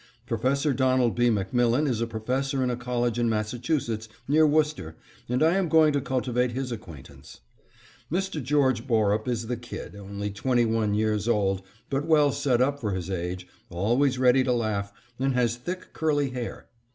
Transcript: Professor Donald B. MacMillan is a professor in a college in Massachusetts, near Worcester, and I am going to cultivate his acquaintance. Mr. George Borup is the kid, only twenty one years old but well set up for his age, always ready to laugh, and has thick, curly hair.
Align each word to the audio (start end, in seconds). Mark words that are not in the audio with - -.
Professor 0.25 0.73
Donald 0.73 1.13
B. 1.15 1.29
MacMillan 1.29 1.87
is 1.87 2.01
a 2.01 2.07
professor 2.07 2.63
in 2.63 2.71
a 2.71 2.75
college 2.75 3.19
in 3.19 3.29
Massachusetts, 3.29 4.09
near 4.27 4.47
Worcester, 4.47 4.95
and 5.29 5.43
I 5.43 5.53
am 5.53 5.69
going 5.69 5.93
to 5.93 6.01
cultivate 6.01 6.53
his 6.53 6.71
acquaintance. 6.71 7.41
Mr. 8.11 8.41
George 8.41 8.87
Borup 8.87 9.27
is 9.27 9.45
the 9.45 9.57
kid, 9.57 9.95
only 9.95 10.31
twenty 10.31 10.65
one 10.65 10.95
years 10.95 11.27
old 11.27 11.61
but 11.91 12.07
well 12.07 12.31
set 12.31 12.61
up 12.61 12.79
for 12.79 12.93
his 12.93 13.11
age, 13.11 13.45
always 13.69 14.17
ready 14.17 14.43
to 14.43 14.51
laugh, 14.53 14.91
and 15.19 15.35
has 15.35 15.55
thick, 15.55 15.93
curly 15.93 16.31
hair. 16.31 16.65